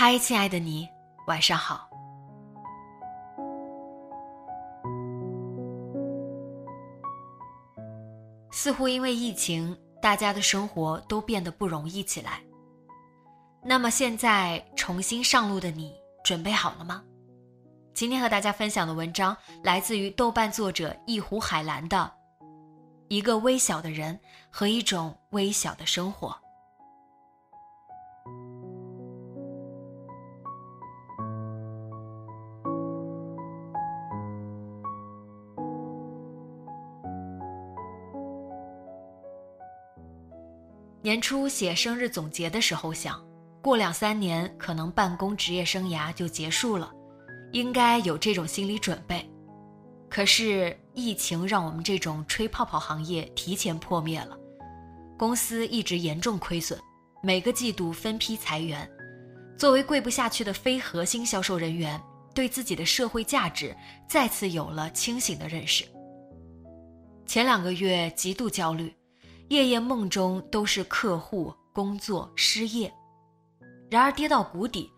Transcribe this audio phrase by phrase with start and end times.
[0.00, 0.88] 嗨，亲爱的你，
[1.26, 1.90] 晚上好。
[8.52, 12.40] 似乎因为疫情，大家的生活都变得不容易起来。
[13.64, 17.02] 那么现在重新上路的你，准备好了吗？
[17.92, 22.08] 今天和大家分享的文章来自于豆瓣作者一壶海蓝的
[23.08, 24.16] 《一个微小的人
[24.48, 26.28] 和一种微小的生活》。
[41.00, 43.24] 年初写生日总结的时候想，
[43.62, 46.92] 过两三年可能办公职业生涯就结束了，
[47.52, 49.24] 应该有这种心理准备。
[50.10, 54.36] 可是疫情让我们这种吹泡泡行业提前破灭了，
[55.16, 56.78] 公司一直严重亏损，
[57.22, 58.90] 每个季度分批裁员。
[59.56, 62.00] 作为跪不下去的非核心销售人员，
[62.34, 63.76] 对自己的社会价值
[64.08, 65.84] 再次有了清醒的认识。
[67.24, 68.92] 前两个月极度焦虑。
[69.48, 72.92] 夜夜梦中都是客户、工作、失业，
[73.90, 74.92] 然而跌到谷底，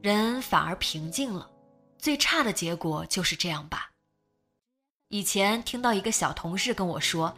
[0.00, 1.50] 人反而平静了。
[1.98, 3.90] 最差的结果就是这样吧。
[5.08, 7.34] 以前听到一个小同事跟我说：“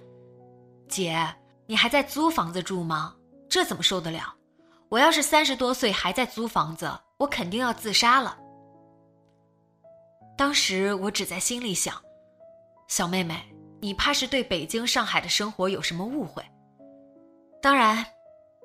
[0.87, 1.35] 姐，
[1.67, 3.17] 你还在租房子住吗？
[3.49, 4.35] 这怎么受得了？
[4.91, 8.37] 我要是三十多岁还在租房子，我肯定要自杀了。”
[10.37, 11.95] 当时我只在心里想
[12.87, 13.43] ：“小妹妹。”
[13.81, 16.45] 你怕是对北京、上海的生活有什么误会？
[17.63, 18.05] 当然，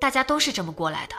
[0.00, 1.14] 大家都是这么过来的。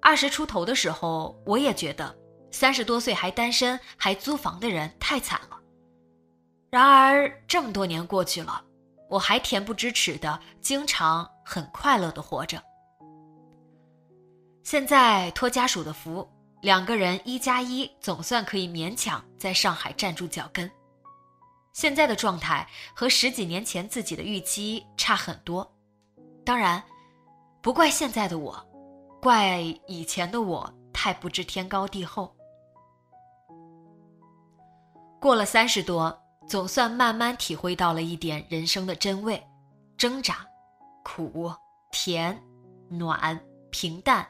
[0.00, 2.16] 二十出头的时候，我也觉得
[2.50, 5.58] 三十多岁还单身、还租房的人太惨了。
[6.70, 8.62] 然而，这么多年过去了，
[9.08, 12.62] 我还恬不知耻的，经常很快乐的活着。
[14.62, 16.28] 现在托家属的福，
[16.60, 20.70] 两个人一加一总算可以勉强在上海站住脚跟。
[21.78, 25.76] 现在的状态和十几年前自己的预期差很多，
[26.44, 26.82] 当然，
[27.62, 28.66] 不怪现在的我，
[29.22, 32.34] 怪以前的我太不知天高地厚。
[35.20, 39.40] 过了三十多，总算慢慢体会到了一点人生的真味：
[39.96, 40.44] 挣扎、
[41.04, 41.48] 苦、
[41.92, 42.42] 甜、
[42.88, 43.40] 暖、
[43.70, 44.26] 平淡，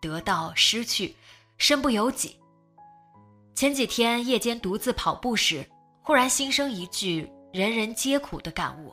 [0.00, 1.14] 得到、失去，
[1.58, 2.40] 身不由己。
[3.54, 5.70] 前几天夜间独自跑步时。
[6.10, 8.92] 忽然心生一句“人人皆苦”的感悟，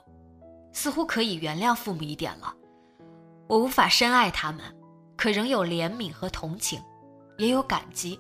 [0.72, 2.53] 似乎可以原谅父母一点了。
[3.47, 4.61] 我无法深爱他们，
[5.16, 6.79] 可仍有怜悯和同情，
[7.39, 8.19] 也有感激。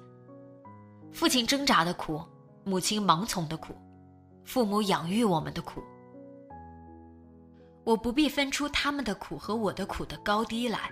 [1.11, 2.19] 父亲挣扎的苦，
[2.63, 3.75] 母亲盲从的苦，
[4.43, 5.79] 父母养育我们的苦，
[7.83, 10.89] 我不必分出他们的苦和我的苦的高低来。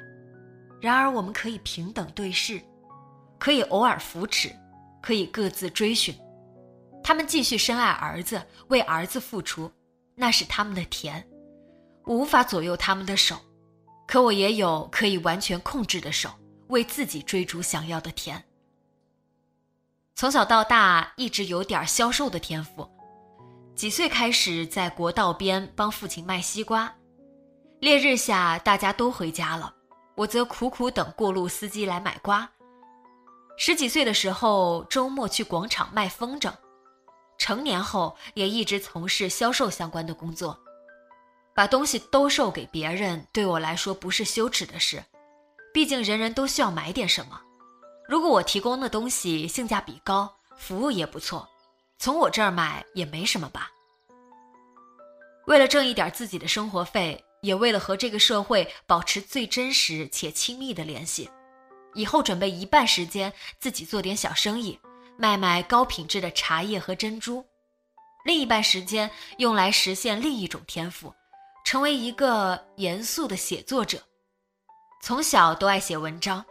[0.79, 2.61] 然而，我们可以平等对视，
[3.39, 4.55] 可以偶尔扶持，
[5.01, 6.15] 可以各自追寻。
[7.07, 9.71] 他们继续深爱儿子，为儿子付出，
[10.15, 11.23] 那是他们的甜。
[12.03, 13.35] 我无法左右他们的手，
[14.07, 16.31] 可我也有可以完全控制的手，
[16.69, 18.43] 为自己追逐想要的甜。
[20.15, 22.89] 从小到大一直有点销售的天赋，
[23.75, 26.91] 几岁开始在国道边帮父亲卖西瓜，
[27.81, 29.71] 烈日下大家都回家了，
[30.15, 32.49] 我则苦苦等过路司机来买瓜。
[33.57, 36.51] 十几岁的时候，周末去广场卖风筝。
[37.37, 40.59] 成年后也一直从事销售相关的工作，
[41.53, 45.03] 把东西兜售给别人对我来说不是羞耻的事，
[45.73, 47.41] 毕竟人人都需要买点什么。
[48.07, 51.47] 如果我提供的东西性价比高，服务也不错，
[51.97, 53.69] 从我这儿买也没什么吧。
[55.47, 61.29] 为了挣一点自己的生活费，也为了和这个社会保持最真实且亲密的联系，
[61.93, 64.79] 以后准备一半时间自己做点小生意，
[65.17, 67.45] 卖卖高品质的茶叶和珍珠，
[68.25, 71.13] 另一半时间用来实现另一种天赋，
[71.65, 74.01] 成为一个严肃的写作者。
[75.01, 76.43] 从小都爱写文章，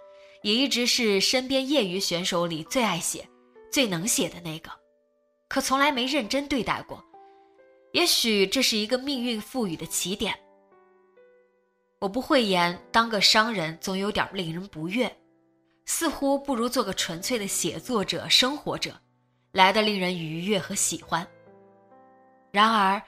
[0.42, 3.28] 也一直是身边业余选手里最爱写、
[3.72, 4.70] 最能写的那个，
[5.48, 7.04] 可从来没认真对待过。
[7.92, 10.38] 也许这是一个命运赋予的起点。
[12.00, 15.10] 我不讳言，当个商人总有点令人不悦，
[15.86, 18.98] 似乎不如做个纯粹的写作者、生活者，
[19.52, 21.26] 来的令人愉悦和喜欢。
[22.50, 23.02] 然而，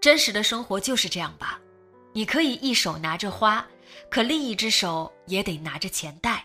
[0.00, 1.60] 真实的生活就是这样吧？
[2.12, 3.66] 你可以一手拿着花，
[4.10, 6.44] 可另一只手也得拿着钱袋。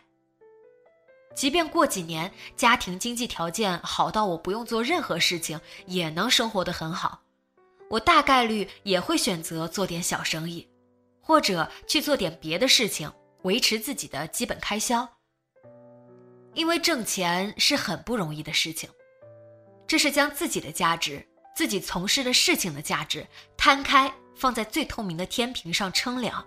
[1.35, 7.21] 即便过几年家庭经济条件好到我不用做任何事情也能生活得很好。
[7.89, 10.67] 我大概率也会选择做点小生意，
[11.21, 15.07] 或者去做点别的事情，维持自己的基本开销。
[16.53, 18.89] 因为挣钱是很不容易的事情，
[19.87, 23.25] 这是将自己的价值、自己从事的事情的价值
[23.57, 26.45] 摊开放在最透明的天平上称量。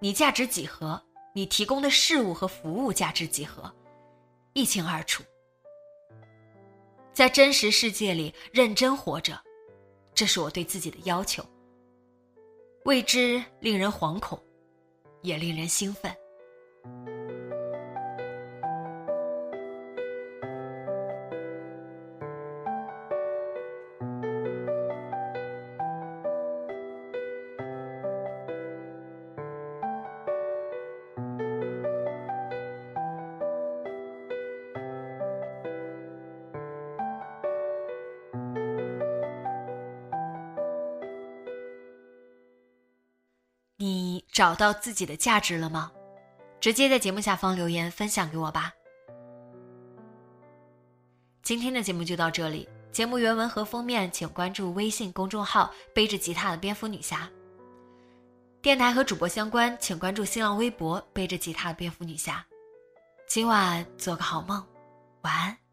[0.00, 1.02] 你价值几何，
[1.34, 3.74] 你提供的事物和服务价值几何，
[4.52, 5.22] 一清二楚。
[7.12, 9.40] 在真实世界里认真活着。
[10.14, 11.44] 这是我对自己的要求。
[12.84, 14.40] 未知令人惶恐，
[15.22, 16.12] 也令人兴奋。
[44.38, 45.90] 找到自己的价值了吗？
[46.60, 48.72] 直接在节目下方留言分享给我吧。
[51.42, 57.28] 今天的节目就到这里，节目原文和封面请关注微信公众号“背着吉他的蝙蝠女侠”。
[58.62, 62.46] 电台和主播相关，请关注新浪微博“背着吉他的蝙蝠女侠”。
[63.26, 64.64] 今晚做个好梦，
[65.22, 65.67] 晚安。